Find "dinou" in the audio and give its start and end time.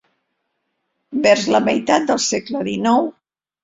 2.75-3.11